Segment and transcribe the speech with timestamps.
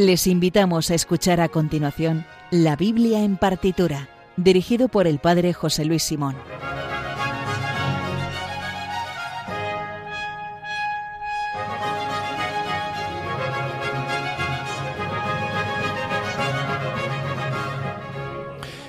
[0.00, 4.08] Les invitamos a escuchar a continuación La Biblia en partitura,
[4.38, 6.36] dirigido por el Padre José Luis Simón.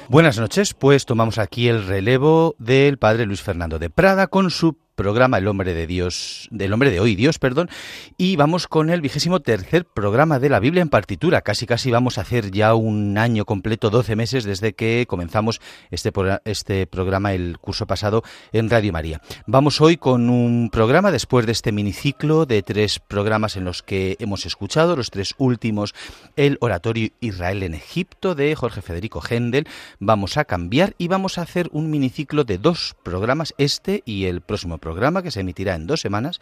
[0.07, 4.77] Buenas noches, pues tomamos aquí el relevo del padre Luis Fernando de Prada con su
[4.95, 7.69] programa El hombre de Dios, del hombre de hoy, Dios, perdón,
[8.17, 11.41] y vamos con el vigésimo tercer programa de la Biblia en partitura.
[11.41, 15.59] Casi casi vamos a hacer ya un año completo, 12 meses desde que comenzamos
[15.89, 16.11] este,
[16.45, 19.21] este programa el curso pasado en Radio María.
[19.47, 24.17] Vamos hoy con un programa después de este miniciclo de tres programas en los que
[24.19, 25.95] hemos escuchado, los tres últimos,
[26.35, 29.67] el oratorio Israel en Egipto de Jorge Federico Händel.
[29.99, 34.41] Vamos a cambiar y vamos a hacer un miniciclo de dos programas, este y el
[34.41, 36.41] próximo programa programa que se emitirá en dos semanas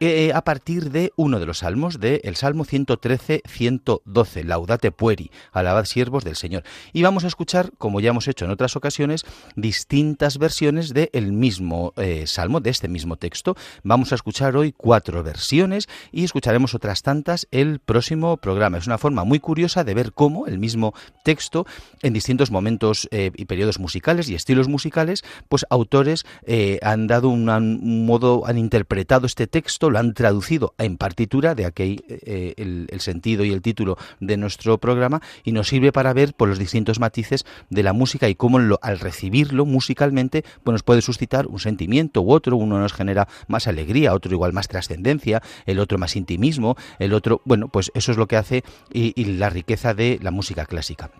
[0.00, 5.86] eh, a partir de uno de los salmos, del el Salmo 113-112, Laudate Pueri, alabad
[5.86, 6.62] siervos del Señor.
[6.92, 9.24] Y vamos a escuchar, como ya hemos hecho en otras ocasiones,
[9.56, 13.56] distintas versiones del mismo eh, Salmo, de este mismo texto.
[13.82, 18.78] Vamos a escuchar hoy cuatro versiones y escucharemos otras tantas el próximo programa.
[18.78, 21.66] Es una forma muy curiosa de ver cómo el mismo texto,
[22.02, 26.24] en distintos momentos eh, y periodos musicales y estilos musicales, pues autores
[26.82, 31.66] han dado una, un modo, han interpretado este texto, lo han traducido en partitura, de
[31.66, 36.34] aquí eh, el, sentido y el título de nuestro programa, y nos sirve para ver
[36.34, 41.02] por los distintos matices de la música y cómo al recibirlo musicalmente, pues nos puede
[41.02, 45.78] suscitar un sentimiento u otro, uno nos genera más alegría, otro igual más trascendencia, el
[45.78, 49.94] otro más intimismo, el otro, bueno, pues eso es lo que hace y la riqueza
[49.94, 51.10] de la música clásica.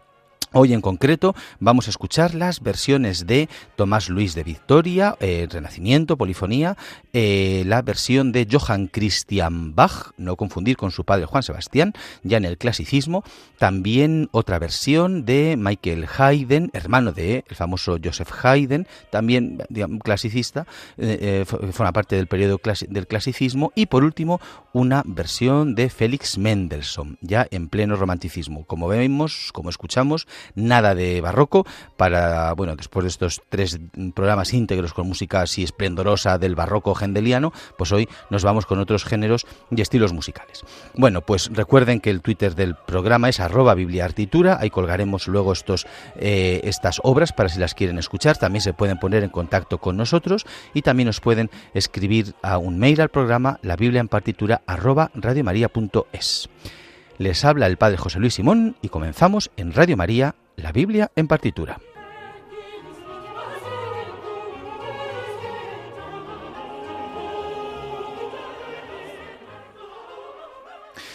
[0.54, 6.16] Hoy en concreto vamos a escuchar las versiones de Tomás Luis de Victoria, eh, Renacimiento,
[6.16, 6.78] Polifonía,
[7.12, 11.92] eh, la versión de Johann Christian Bach, no confundir con su padre Juan Sebastián,
[12.22, 13.24] ya en el clasicismo,
[13.58, 19.62] también otra versión de Michael Haydn, hermano de el famoso Joseph Haydn, también
[20.02, 20.66] clasicista,
[20.96, 22.58] eh, forma parte del periodo
[22.88, 24.40] del clasicismo, y por último
[24.72, 28.64] una versión de Félix Mendelssohn, ya en pleno romanticismo.
[28.64, 31.66] Como vemos, como escuchamos, nada de barroco
[31.96, 33.78] para, bueno, después de estos tres
[34.14, 39.04] programas íntegros con música así esplendorosa del barroco hendeliano, pues hoy nos vamos con otros
[39.04, 40.64] géneros y estilos musicales.
[40.94, 45.86] Bueno, pues recuerden que el Twitter del programa es arroba bibliartitura, ahí colgaremos luego estos,
[46.16, 49.96] eh, estas obras para si las quieren escuchar, también se pueden poner en contacto con
[49.96, 54.62] nosotros y también nos pueden escribir a un mail al programa la biblia en partitura
[54.66, 56.48] radiomaria.es.
[57.18, 61.26] Les habla el Padre José Luis Simón y comenzamos en Radio María, la Biblia en
[61.26, 61.78] partitura.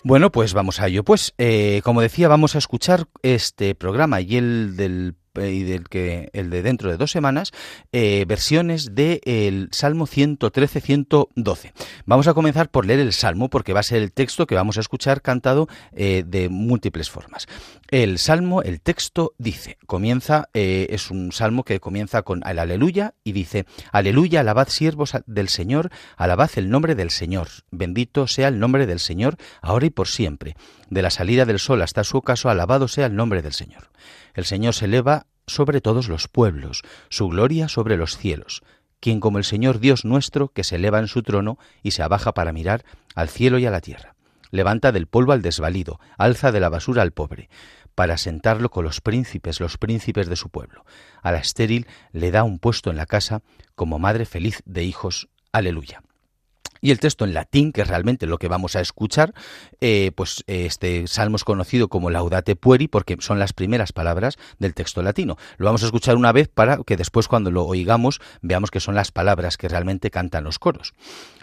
[0.03, 1.05] Bueno, pues vamos a ello.
[1.05, 6.29] Pues, eh, como decía, vamos a escuchar este programa y el del y del que
[6.33, 7.51] el de dentro de dos semanas
[7.91, 11.71] eh, versiones del Salmo 113-112.
[12.05, 14.77] Vamos a comenzar por leer el Salmo porque va a ser el texto que vamos
[14.77, 17.47] a escuchar cantado eh, de múltiples formas.
[17.93, 23.33] El Salmo, el texto dice, comienza, es un Salmo que comienza con el Aleluya y
[23.33, 28.87] dice, Aleluya, alabad siervos del Señor, alabad el nombre del Señor, bendito sea el nombre
[28.87, 30.55] del Señor, ahora y por siempre.
[30.89, 33.91] De la salida del sol hasta su ocaso, alabado sea el nombre del Señor.
[34.33, 38.63] El Señor se eleva sobre todos los pueblos, su gloria sobre los cielos.
[39.01, 42.33] Quien como el Señor Dios nuestro, que se eleva en su trono y se abaja
[42.33, 44.15] para mirar al cielo y a la tierra.
[44.49, 47.49] Levanta del polvo al desvalido, alza de la basura al pobre,
[47.95, 50.85] para sentarlo con los príncipes, los príncipes de su pueblo.
[51.21, 53.41] A la estéril le da un puesto en la casa
[53.75, 55.29] como madre feliz de hijos.
[55.51, 56.01] Aleluya
[56.83, 59.33] y el texto en latín, que es realmente lo que vamos a escuchar,
[59.79, 64.73] eh, pues este salmo es conocido como Laudate Pueri porque son las primeras palabras del
[64.73, 65.37] texto latino.
[65.55, 68.95] Lo vamos a escuchar una vez para que después cuando lo oigamos veamos que son
[68.95, 70.93] las palabras que realmente cantan los coros.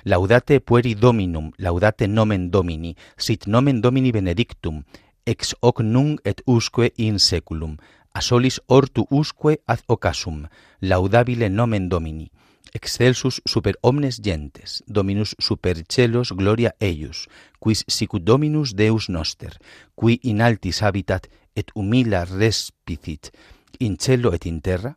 [0.05, 4.85] Laudate Pueri Dominum, laudate nomen Domini, sit nomen Domini benedictum,
[5.31, 7.79] ex hoc nunc et usque in seculum,
[8.13, 10.49] a solis ortu usque ad ocasum,
[10.81, 12.31] laudabile nomen Domini,
[12.75, 17.29] excelsus super omnes gentes, Dominus super celos gloria eius,
[17.59, 19.59] quis sicut Dominus Deus noster,
[19.95, 23.31] qui in altis habitat et humila respicit,
[23.79, 24.97] in cielo et in terra,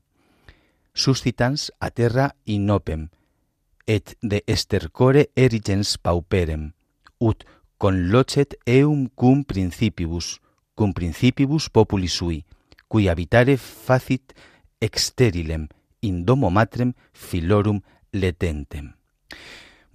[0.94, 3.10] suscitans a terra in opem,
[3.86, 6.72] et de estercore erigens pauperem,
[7.20, 7.46] ut
[7.78, 10.40] con locet eum cum principibus,
[10.74, 12.46] cum principibus populi sui,
[12.88, 14.34] cui habitare facit
[14.78, 15.68] exterilem
[16.00, 17.82] in domo matrem filorum
[18.12, 18.96] letentem.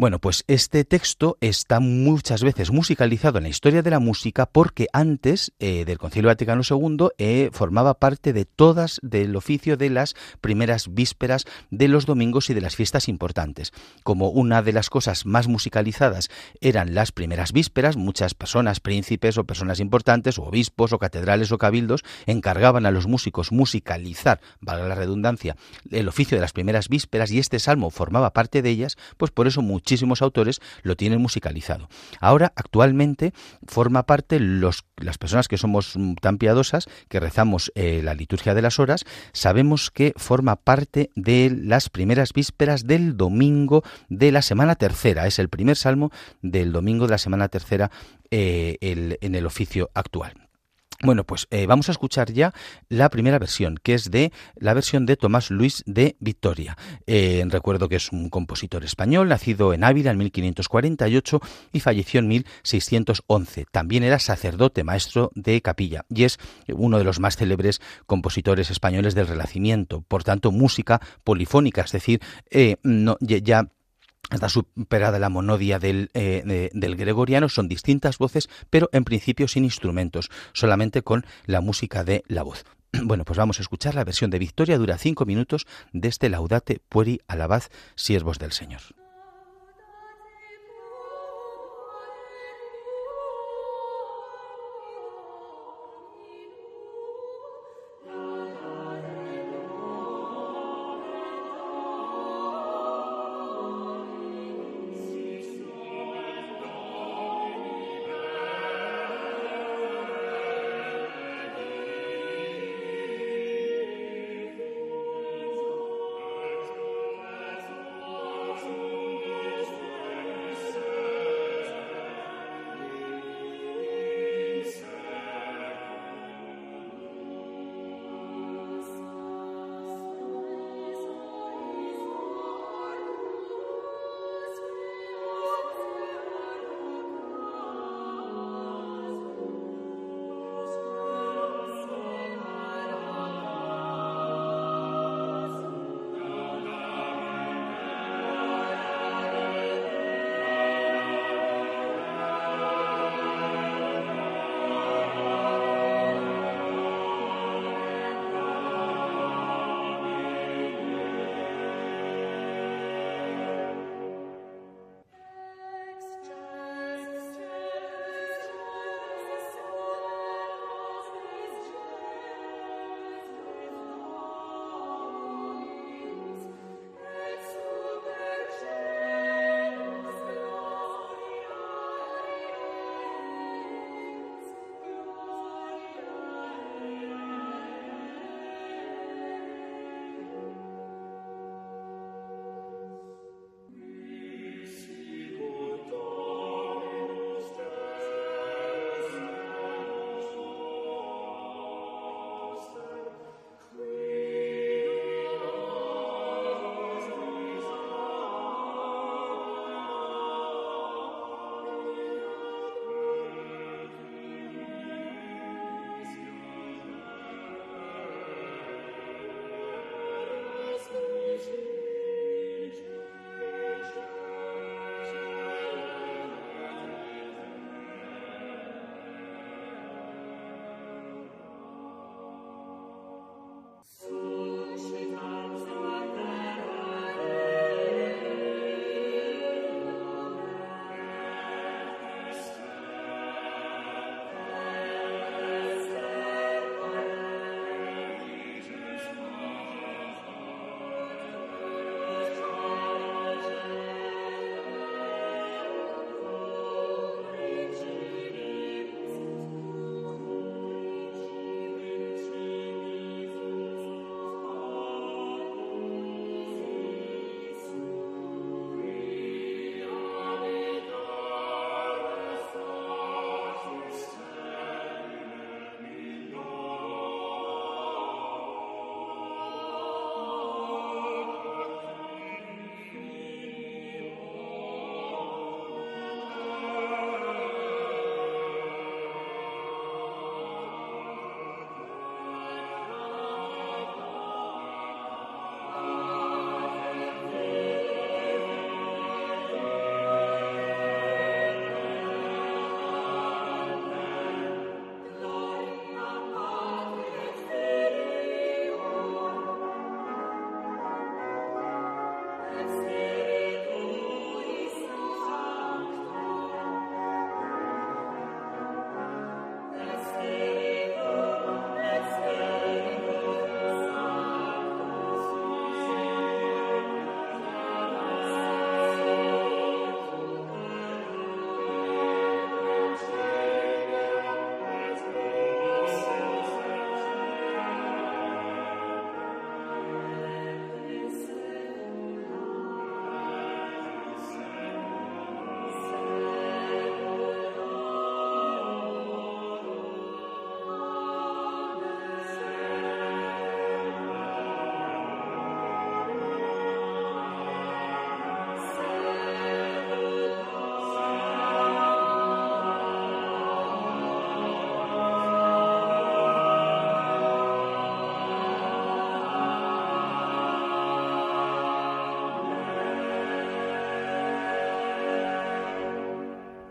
[0.01, 4.87] Bueno, pues este texto está muchas veces musicalizado en la historia de la música porque
[4.93, 10.15] antes eh, del Concilio Vaticano II eh, formaba parte de todas del oficio de las
[10.41, 13.73] primeras vísperas de los domingos y de las fiestas importantes.
[14.05, 16.29] Como una de las cosas más musicalizadas
[16.61, 21.59] eran las primeras vísperas, muchas personas, príncipes o personas importantes, o obispos o catedrales o
[21.59, 25.57] cabildos, encargaban a los músicos musicalizar, valga la redundancia,
[25.91, 29.49] el oficio de las primeras vísperas y este salmo formaba parte de ellas, pues por
[29.49, 31.89] eso muchísimos autores lo tienen musicalizado.
[32.21, 33.33] Ahora, actualmente,
[33.67, 38.61] forma parte los, las personas que somos tan piadosas, que rezamos eh, la liturgia de
[38.61, 44.75] las horas, sabemos que forma parte de las primeras vísperas del domingo de la semana
[44.75, 45.27] tercera.
[45.27, 46.11] Es el primer salmo
[46.43, 47.91] del domingo de la semana tercera
[48.31, 50.48] eh, en el oficio actual.
[51.01, 52.53] Bueno, pues eh, vamos a escuchar ya
[52.89, 56.77] la primera versión, que es de la versión de Tomás Luis de Victoria.
[57.07, 61.41] Eh, recuerdo que es un compositor español, nacido en Ávila en 1548
[61.73, 63.67] y falleció en 1611.
[63.71, 69.15] También era sacerdote, maestro de capilla, y es uno de los más célebres compositores españoles
[69.15, 70.03] del Renacimiento.
[70.03, 73.69] Por tanto, música polifónica, es decir, eh, no, ya
[74.31, 79.65] está superada la monodia del, eh, del, gregoriano, son distintas voces, pero en principio sin
[79.65, 82.65] instrumentos, solamente con la música de la voz.
[83.05, 86.81] Bueno, pues vamos a escuchar la versión de Victoria, dura cinco minutos, de este Laudate
[86.89, 87.65] Pueri Alabad,
[87.95, 88.81] siervos del Señor.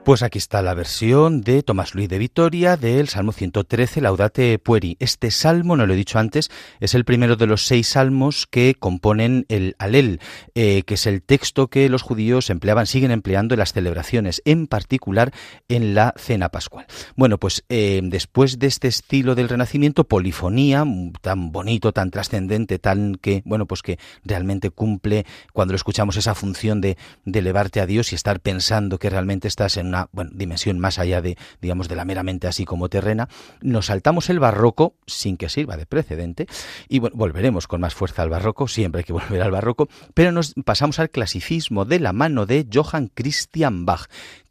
[0.08, 4.96] Pues aquí está la versión de Tomás Luis de Vitoria del Salmo 113, Laudate Pueri.
[5.02, 6.50] Este salmo, no lo he dicho antes,
[6.80, 10.22] es el primero de los seis salmos que componen el Alel,
[10.56, 14.68] eh, que es el texto que los judíos empleaban, siguen empleando en las celebraciones, en
[14.68, 15.34] particular
[15.68, 16.86] en la cena pascual.
[17.18, 20.86] Bueno, pues eh, después de este estilo del Renacimiento, polifonía,
[21.20, 26.34] tan bonito, tan trascendente, tan que, bueno, pues que realmente cumple cuando lo escuchamos esa
[26.34, 30.32] función de, de elevarte a Dios y estar pensando que realmente estás en una bueno,
[30.34, 33.28] dimensión más allá de, digamos, de la meramente así como terrena,
[33.62, 36.48] nos saltamos el barroco sin que sirva de precedente
[36.88, 40.32] y bueno, volveremos con más fuerza al barroco, siempre hay que volver al barroco, pero
[40.32, 44.08] nos pasamos al clasicismo de la mano de Johann Christian Bach,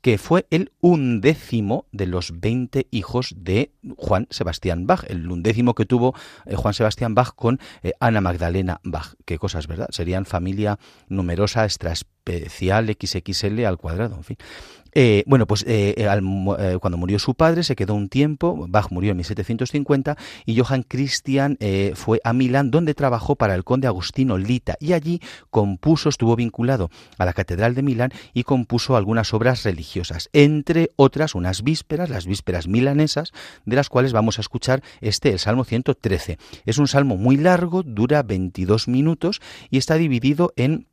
[0.07, 5.85] que fue el undécimo de los 20 hijos de Juan Sebastián Bach, el undécimo que
[5.85, 9.15] tuvo eh, Juan Sebastián Bach con eh, Ana Magdalena Bach.
[9.25, 9.89] Qué cosas, ¿verdad?
[9.91, 14.37] Serían familia numerosa, extra especial, XXL al cuadrado, en fin.
[14.99, 19.11] Eh, bueno, pues eh, eh, cuando murió su padre se quedó un tiempo, Bach murió
[19.11, 21.59] en 1750 y Johann Christian
[21.95, 26.89] fue a Milán donde trabajó para el conde Agustino Lita y allí compuso, estuvo vinculado
[27.19, 32.25] a la Catedral de Milán y compuso algunas obras religiosas, entre otras unas vísperas, las
[32.25, 33.33] vísperas milanesas,
[33.67, 36.39] de las cuales vamos a escuchar este, el Salmo 113.
[36.65, 40.87] Es un salmo muy largo, dura 22 minutos y está dividido en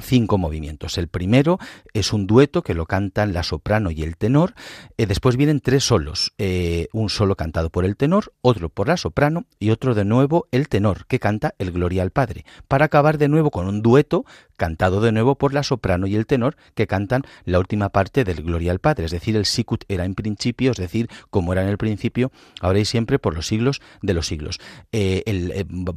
[0.00, 0.98] cinco movimientos.
[0.98, 1.58] El primero
[1.92, 4.54] es un dueto que lo cantan la soprano y el tenor.
[4.96, 6.32] Eh, después vienen tres solos.
[6.38, 10.46] Eh, un solo cantado por el tenor, otro por la soprano y otro de nuevo
[10.52, 12.44] el tenor que canta el Gloria al Padre.
[12.68, 14.24] Para acabar de nuevo con un dueto
[14.56, 18.42] cantado de nuevo por la soprano y el tenor que cantan la última parte del
[18.42, 19.06] Gloria al Padre.
[19.06, 22.80] Es decir, el sicut era en principio, es decir, como era en el principio, ahora
[22.80, 24.58] y siempre por los siglos de los siglos.
[24.92, 25.22] Eh,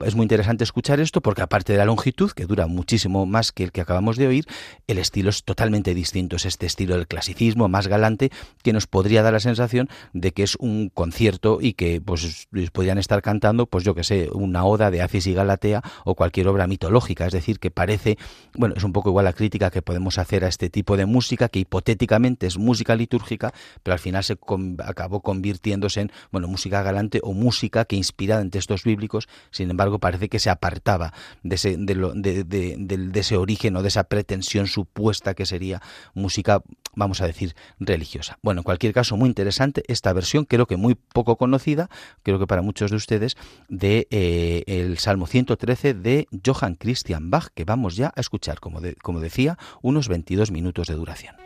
[0.05, 3.63] es muy interesante escuchar esto porque aparte de la longitud, que dura muchísimo más que
[3.63, 3.81] el que
[4.17, 4.45] de oír,
[4.87, 6.35] el estilo es totalmente distinto.
[6.35, 8.31] Es este estilo del clasicismo más galante
[8.63, 12.97] que nos podría dar la sensación de que es un concierto y que pues podrían
[12.97, 16.67] estar cantando, pues yo que sé, una oda de Acis y Galatea o cualquier obra
[16.67, 17.25] mitológica.
[17.25, 18.17] Es decir, que parece,
[18.55, 21.49] bueno, es un poco igual la crítica que podemos hacer a este tipo de música
[21.49, 24.37] que hipotéticamente es música litúrgica, pero al final se
[24.83, 29.99] acabó convirtiéndose en, bueno, música galante o música que inspirada en textos bíblicos, sin embargo
[29.99, 35.45] parece que se apartaba de ese, de, de ese origen de esa pretensión supuesta que
[35.45, 35.81] sería
[36.13, 36.61] música,
[36.95, 38.37] vamos a decir, religiosa.
[38.41, 41.89] Bueno, en cualquier caso, muy interesante esta versión, creo que muy poco conocida,
[42.23, 43.37] creo que para muchos de ustedes,
[43.69, 48.79] de eh, el Salmo 113 de Johann Christian Bach, que vamos ya a escuchar, como,
[49.01, 51.40] como decía, unos 22 minutos de duración.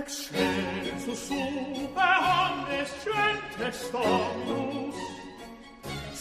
[0.00, 4.94] excel su super omnes centes dominus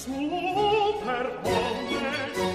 [0.03, 2.48] super omnes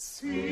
[0.00, 0.47] See.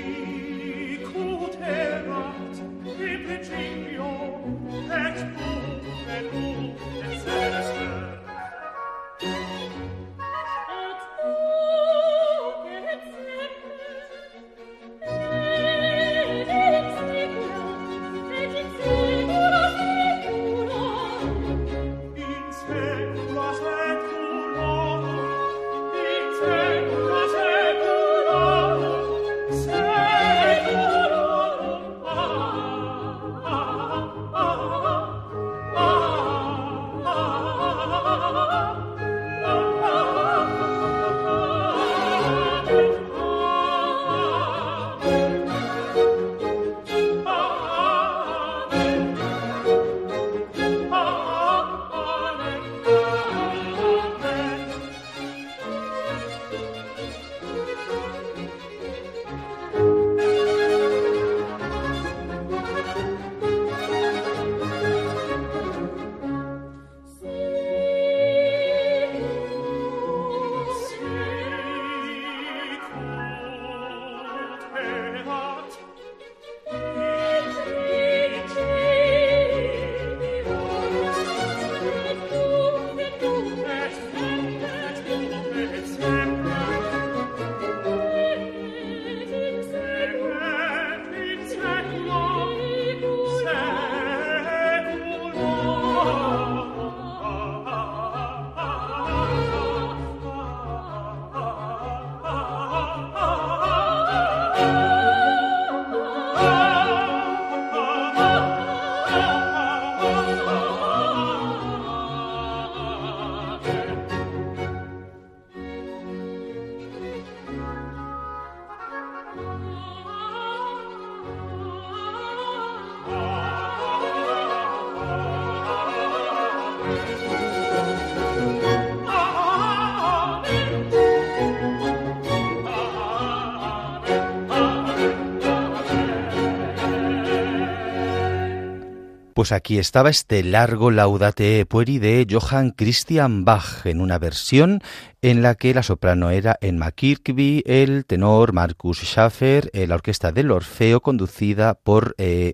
[139.36, 144.80] Pues aquí estaba este largo Laudate Pueri de Johann Christian Bach en una versión
[145.26, 150.52] en la que la soprano era Emma Kirkby, el tenor Marcus Schaffer, la orquesta del
[150.52, 152.52] Orfeo conducida por eh.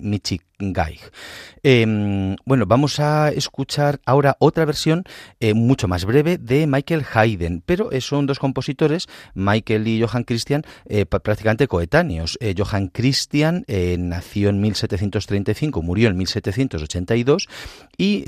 [1.64, 5.04] Em, bueno, vamos a escuchar ahora otra versión
[5.40, 10.62] eh, mucho más breve de Michael Haydn, pero son dos compositores, Michael y Johann Christian,
[10.86, 12.38] eh, prácticamente coetáneos.
[12.40, 17.48] Eh, Johann Christian nació en 1735, murió en 1782
[17.96, 18.24] y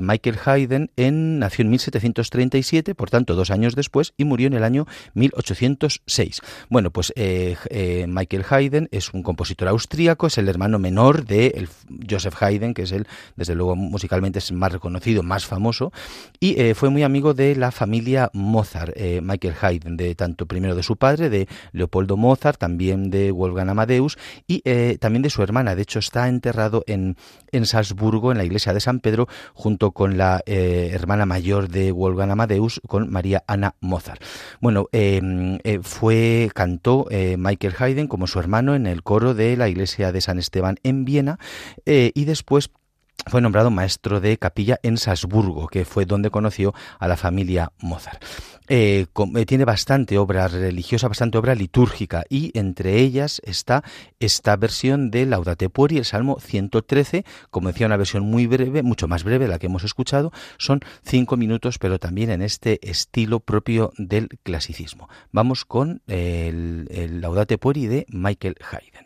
[0.00, 0.90] Michael Haydn
[1.38, 6.40] nació en 1737, por tanto dos años después, y murió en el año 1806.
[6.68, 11.68] Bueno, pues Michael Haydn es un compositor austríaco, es el hermano menor de
[12.08, 13.06] Joseph Haydn, que es el,
[13.36, 15.92] desde luego musicalmente es más reconocido, más famoso,
[16.40, 20.74] y eh, fue muy amigo de la familia Mozart, eh, Michael Haydn, de tanto primero
[20.74, 25.42] de su padre, de Leopoldo Mozart, también de Wolfgang Amadeus y eh, también de su
[25.42, 25.74] hermana.
[25.74, 27.16] De hecho, está enterrado en,
[27.52, 32.30] en Salzburgo, en la iglesia de San Pedro, junto con la hermana mayor de Wolfgang
[32.30, 34.22] Amadeus, con María Ana Mozart.
[34.60, 34.88] Bueno,
[35.82, 40.38] fue, cantó Michael Haydn como su hermano en el coro de la iglesia de San
[40.38, 41.38] Esteban en Viena
[41.84, 42.70] eh, y después
[43.28, 48.22] fue nombrado maestro de capilla en Salzburgo, que fue donde conoció a la familia Mozart.
[48.68, 49.06] Eh,
[49.36, 53.84] eh, tiene bastante obra religiosa, bastante obra litúrgica, y entre ellas está
[54.20, 59.08] esta versión de Laudate Pueri, el Salmo 113, como decía, una versión muy breve, mucho
[59.08, 63.40] más breve de la que hemos escuchado, son cinco minutos, pero también en este estilo
[63.40, 65.08] propio del clasicismo.
[65.32, 69.05] Vamos con el, el Laudate Pueri de Michael Haydn.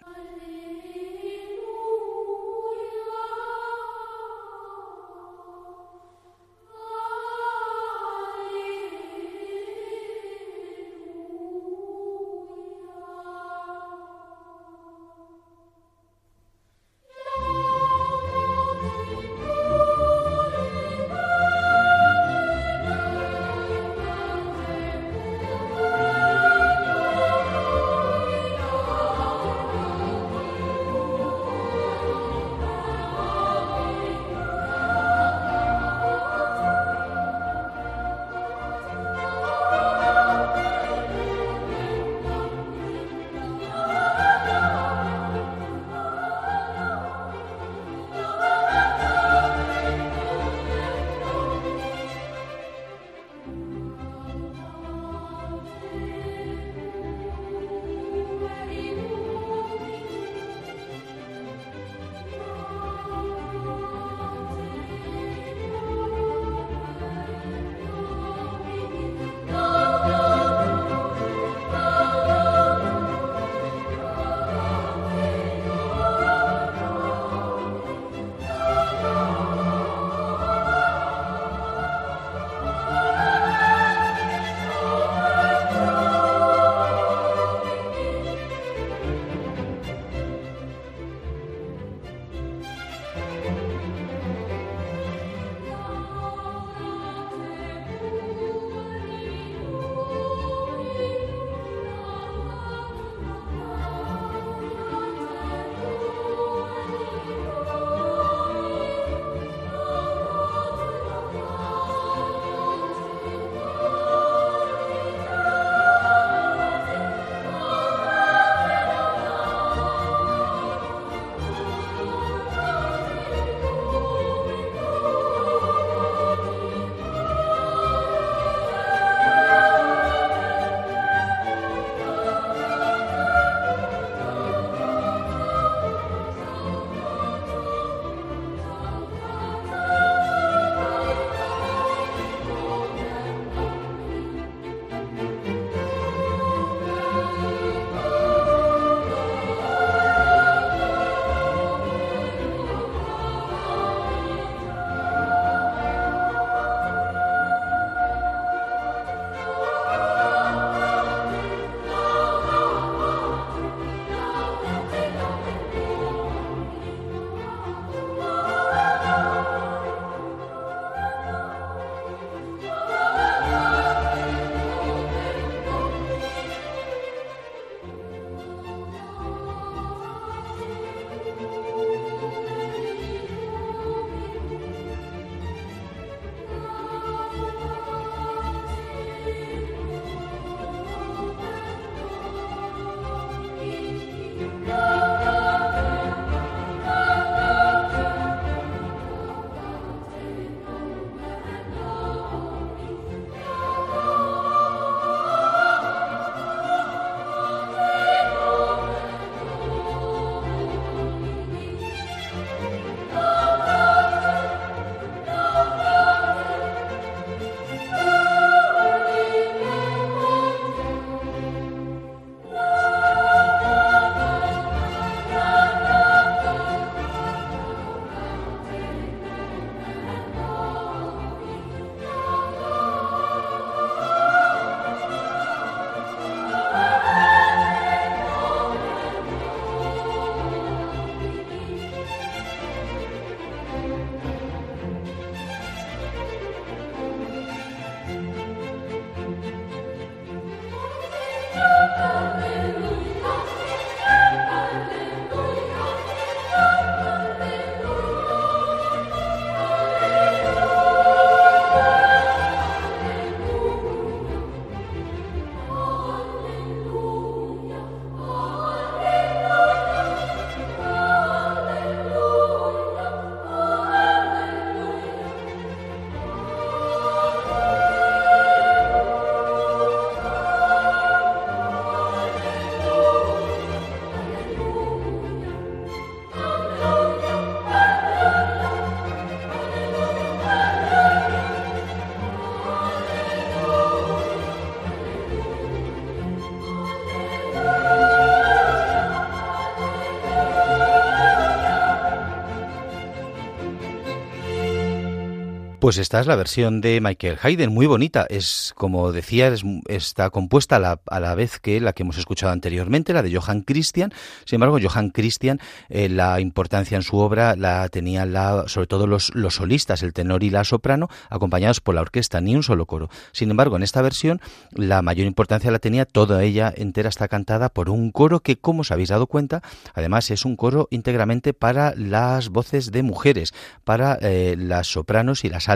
[305.90, 308.24] Pues esta es la versión de Michael Haydn, muy bonita.
[308.30, 309.52] Es, como decía,
[309.88, 314.12] está compuesta a la, vez que la que hemos escuchado anteriormente, la de Johann Christian.
[314.44, 318.32] Sin embargo, Johann Christian, eh, la importancia en su obra la tenían
[318.68, 322.62] sobre todo los, solistas, el tenor y la soprano, acompañados por la orquesta, ni un
[322.62, 323.10] solo coro.
[323.32, 327.68] Sin embargo, en esta versión, la mayor importancia la tenía toda ella entera, está cantada
[327.68, 329.60] por un coro que, como os habéis dado cuenta,
[329.92, 335.48] además es un coro íntegramente para las voces de mujeres, para eh, las sopranos y
[335.48, 335.68] las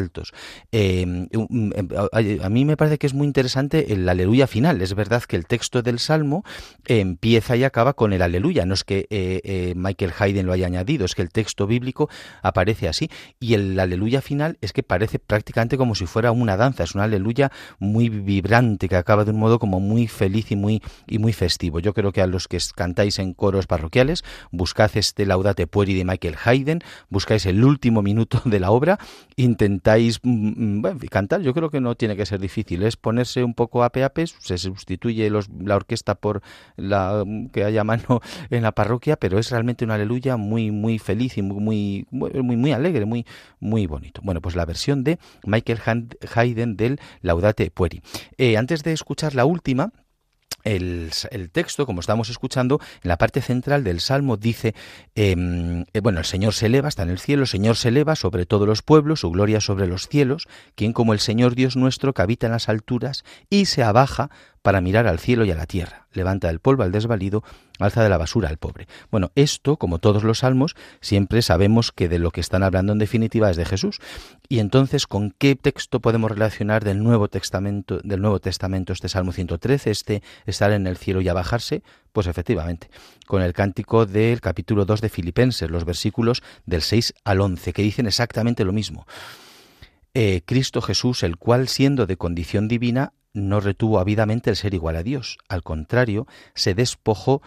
[0.72, 4.82] Em, em, a mí me parece que es muy interesante el aleluya final.
[4.82, 6.44] Es verdad que el texto del Salmo
[6.86, 8.66] empieza y acaba con el aleluya.
[8.66, 12.08] No es que eh, eh, Michael Haydn lo haya añadido, es que el texto bíblico
[12.42, 13.10] aparece así.
[13.40, 16.84] Y el aleluya final es que parece prácticamente como si fuera una danza.
[16.84, 20.82] Es una aleluya muy vibrante que acaba de un modo como muy feliz y muy,
[21.06, 21.80] y muy festivo.
[21.80, 26.04] Yo creo que a los que cantáis en coros parroquiales, buscad este Laudate Pueri de
[26.04, 28.98] Michael Haydn, buscáis el último minuto de la obra,
[29.36, 33.54] intentad mm, mm, cantar, yo creo que no tiene que ser difícil, es ponerse un
[33.54, 36.42] poco a peapes, se sustituye la orquesta por
[36.76, 38.20] la que haya mano
[38.50, 42.72] en la parroquia, pero es realmente una aleluya muy muy feliz y muy muy muy,
[42.72, 43.26] alegre, muy
[43.60, 44.20] muy bonito.
[44.24, 45.80] Bueno, pues la versión de Michael
[46.34, 48.02] Haydn del Laudate Pueri.
[48.38, 49.92] Eh, antes de escuchar la última,
[50.62, 51.10] el,
[51.52, 54.74] texto, como estamos escuchando, en la parte central del Salmo dice,
[55.14, 58.16] em, eh, bueno, el Señor se eleva, está en el cielo, el Señor se eleva
[58.16, 62.14] sobre todos los pueblos, su gloria sobre los cielos, quien como el Señor Dios nuestro
[62.14, 64.30] que habita en las alturas y se abaja
[64.64, 67.44] para mirar al cielo y a la tierra, levanta el polvo al desvalido,
[67.78, 68.88] alza de la basura al pobre.
[69.10, 72.98] Bueno, esto, como todos los salmos, siempre sabemos que de lo que están hablando en
[72.98, 74.00] definitiva es de Jesús.
[74.48, 79.32] Y entonces, ¿con qué texto podemos relacionar del Nuevo Testamento, del Nuevo Testamento este Salmo
[79.32, 81.82] 113, este estar en el cielo y abajarse?
[82.14, 82.88] Pues efectivamente,
[83.26, 87.82] con el cántico del capítulo 2 de Filipenses, los versículos del 6 al 11, que
[87.82, 89.06] dicen exactamente lo mismo.
[90.14, 94.96] Eh, Cristo Jesús, el cual siendo de condición divina, no retuvo ávidamente el ser igual
[94.96, 95.38] a Dios.
[95.48, 97.42] Al contrario, se despojó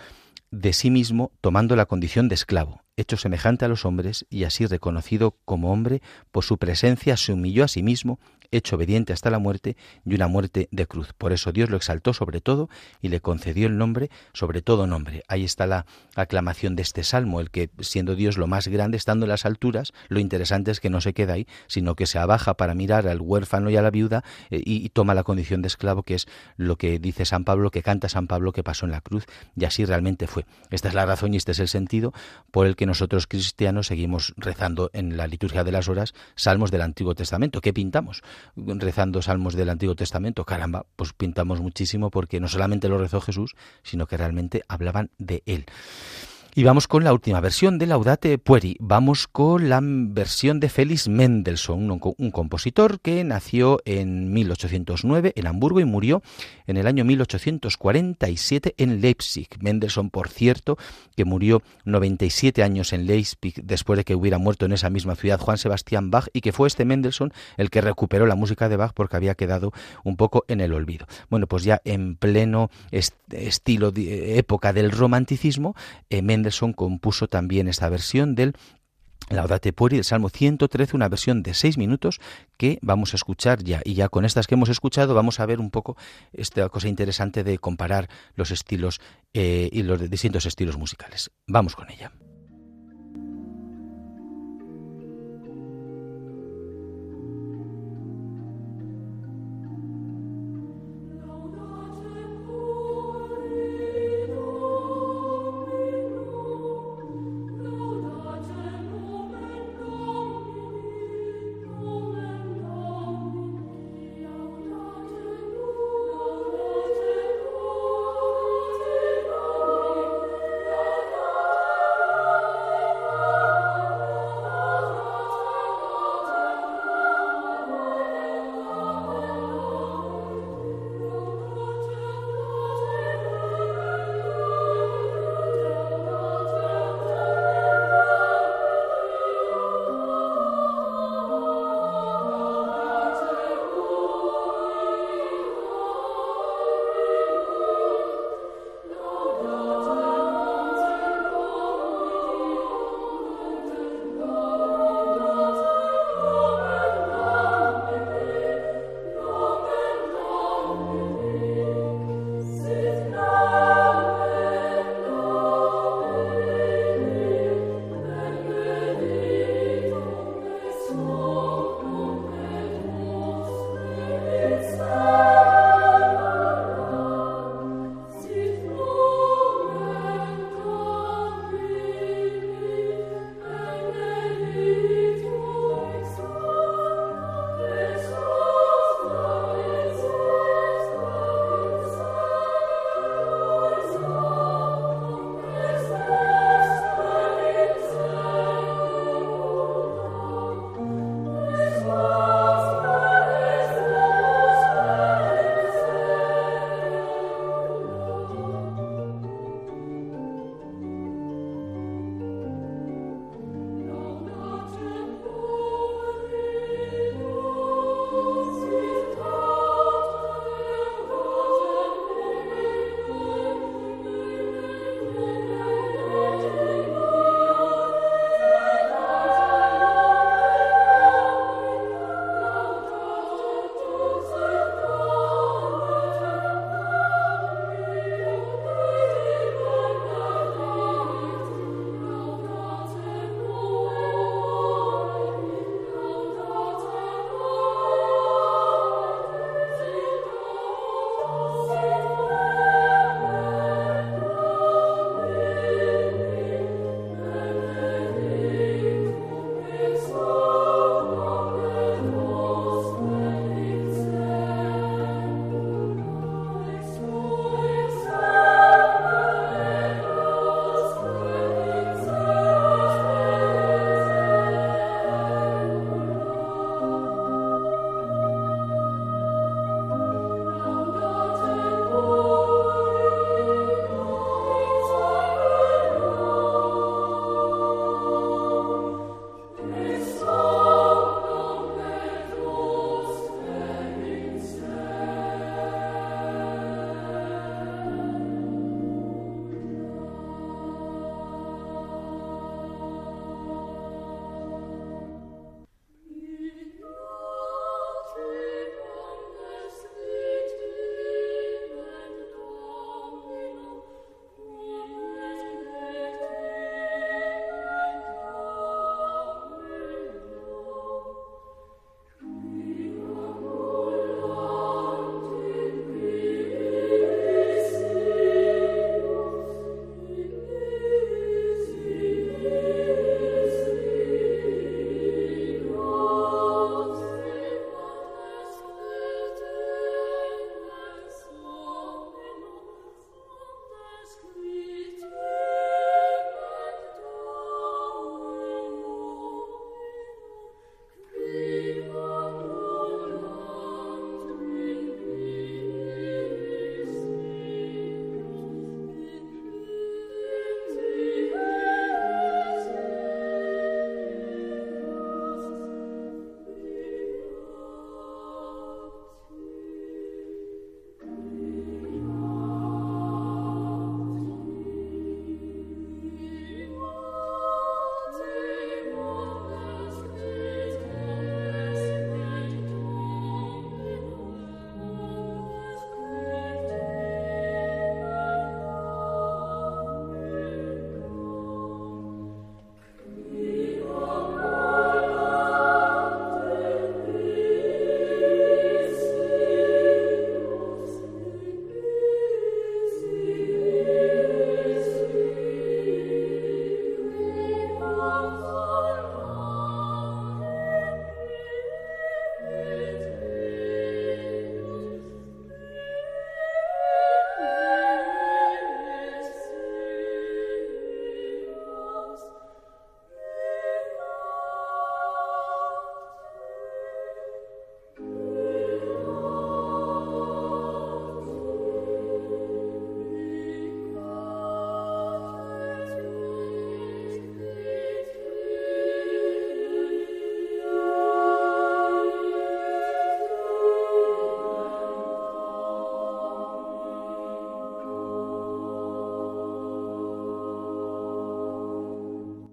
[0.51, 4.65] de sí mismo tomando la condición de esclavo, hecho semejante a los hombres y así
[4.65, 8.19] reconocido como hombre, por su presencia se humilló a sí mismo
[8.51, 9.75] hecho obediente hasta la muerte
[10.05, 11.13] y una muerte de cruz.
[11.17, 12.69] Por eso Dios lo exaltó sobre todo
[13.01, 15.23] y le concedió el nombre sobre todo nombre.
[15.27, 15.85] Ahí está la
[16.15, 19.93] aclamación de este salmo, el que siendo Dios lo más grande, estando en las alturas,
[20.07, 23.21] lo interesante es que no se queda ahí, sino que se abaja para mirar al
[23.21, 26.77] huérfano y a la viuda eh, y, toma la condición de esclavo, que es lo
[26.77, 29.25] que dice San Pablo, que canta San Pablo que pasó en la cruz,
[29.55, 30.45] y así realmente fue.
[30.71, 32.13] Esta es la razón y este es el sentido
[32.51, 36.81] por el que nosotros cristianos seguimos rezando en la liturgia de las horas salmos del
[36.81, 37.61] Antiguo Testamento.
[37.61, 38.23] ¿Qué pintamos?
[38.55, 40.45] Rezando salmos del Antiguo Testamento.
[40.45, 45.43] Caramba, pues pintamos muchísimo porque no solamente lo rezó Jesús, sino que realmente hablaban de
[45.45, 45.65] él.
[46.57, 48.77] Y vamos con la última versión de Laudate Pueri.
[48.79, 55.81] Vamos con la versión de Félix Mendelssohn, un, compositor que nació en 1809 en Hamburgo
[55.81, 56.23] y murió
[56.67, 59.47] en el año 1847 en Leipzig.
[59.59, 60.77] Mendelssohn, por cierto,
[61.15, 65.39] que murió 97 años en Leipzig después de que hubiera muerto en esa misma ciudad
[65.39, 68.91] Juan Sebastián Bach y que fue este Mendelssohn el que recuperó la música de Bach
[68.93, 71.07] porque había quedado un poco en el olvido.
[71.29, 75.75] Bueno, pues ya en pleno estilo, época del romanticismo,
[76.09, 78.53] eh, Mendelssohn Mendelssohn compuso también esta versión del
[79.29, 82.19] Laudate Pueri, el Salmo 113, una versión de seis minutos
[82.57, 83.81] que vamos a escuchar ya.
[83.83, 85.97] Y ya con estas que hemos escuchado vamos a ver un poco
[86.31, 89.01] esta cosa interesante de comparar los estilos
[89.33, 91.31] eh, y los distintos estilos musicales.
[91.45, 92.11] Vamos con ella.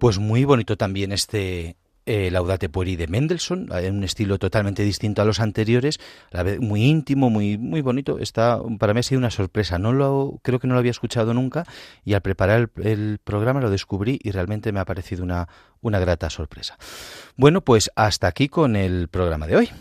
[0.05, 5.23] Pues muy bonito también este eh, Laudate Pueri de Mendelssohn, en un estilo totalmente distinto
[5.23, 5.99] a los anteriores,
[6.31, 8.19] a la vez muy íntimo, muy muy bonito.
[8.19, 9.79] Está para mí ha sido una sorpresa.
[9.79, 11.65] No lo creo que no lo había escuchado nunca
[12.03, 15.47] y al preparar el, el programa lo descubrí y realmente me ha parecido una
[15.81, 16.77] una grata sorpresa.
[17.35, 19.71] Bueno, pues hasta aquí con el programa de hoy.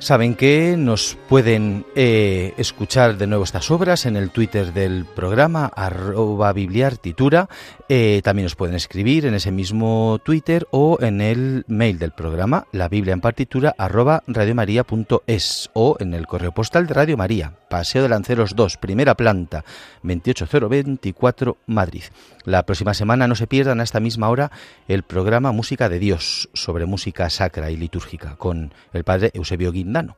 [0.00, 5.66] Saben que nos pueden eh, escuchar de nuevo estas obras en el Twitter del programa,
[5.66, 7.50] arroba bibliartitura.
[7.86, 12.66] Eh, también nos pueden escribir en ese mismo Twitter o en el mail del programa,
[12.72, 18.02] la Biblia en partitura, arroba radiomaria.es o en el correo postal de Radio María, Paseo
[18.02, 19.64] de Lanceros 2, primera planta,
[20.02, 22.02] 28024, Madrid.
[22.44, 24.50] La próxima semana no se pierdan a esta misma hora
[24.88, 30.16] el programa Música de Dios sobre música sacra y litúrgica con el padre Eusebio Guindano.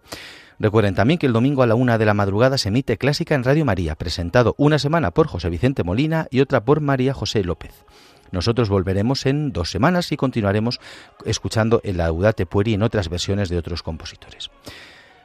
[0.58, 3.44] Recuerden también que el domingo a la una de la madrugada se emite Clásica en
[3.44, 7.84] Radio María, presentado una semana por José Vicente Molina y otra por María José López.
[8.30, 10.80] Nosotros volveremos en dos semanas y continuaremos
[11.26, 14.50] escuchando el Laudate Pueri en otras versiones de otros compositores.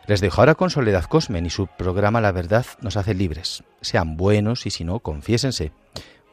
[0.07, 3.65] Les dejo ahora con Soledad Cosmen y su programa La Verdad nos hace libres.
[3.81, 5.73] Sean buenos y si no, confiésense.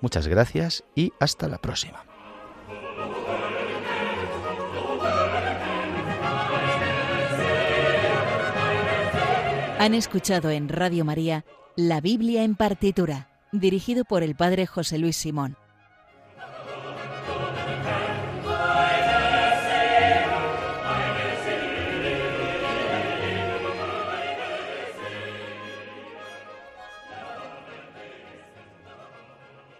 [0.01, 2.05] Muchas gracias y hasta la próxima.
[9.81, 11.45] Han escuchado en Radio María
[11.75, 15.57] La Biblia en partitura, dirigido por el Padre José Luis Simón.